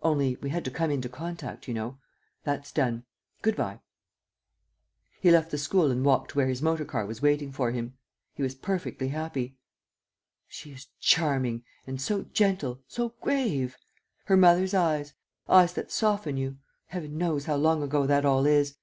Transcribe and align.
Only, 0.04 0.36
we 0.40 0.50
had 0.50 0.64
to 0.66 0.70
come 0.70 0.92
into 0.92 1.08
contact, 1.08 1.66
you 1.66 1.74
know.... 1.74 1.98
That's 2.44 2.70
done.... 2.70 3.06
Good 3.42 3.56
bye." 3.56 3.80
He 5.20 5.32
left 5.32 5.50
the 5.50 5.58
school 5.58 5.90
and 5.90 6.04
walked 6.04 6.30
to 6.30 6.36
where 6.36 6.46
his 6.46 6.62
motor 6.62 6.84
car 6.84 7.04
was 7.04 7.20
waiting 7.20 7.50
for 7.50 7.72
him. 7.72 7.94
He 8.32 8.44
was 8.44 8.54
perfectly 8.54 9.08
happy: 9.08 9.56
"She 10.46 10.70
is 10.70 10.86
charming... 11.00 11.64
and 11.88 12.00
so 12.00 12.22
gentle, 12.32 12.84
so 12.86 13.16
grave! 13.20 13.76
Her 14.26 14.36
mother's 14.36 14.74
eyes, 14.74 15.14
eyes 15.48 15.72
that 15.72 15.90
soften 15.90 16.36
you... 16.36 16.58
Heavens, 16.86 17.46
how 17.46 17.56
long 17.56 17.82
ago 17.82 18.06
that 18.06 18.24
all 18.24 18.46
is! 18.46 18.76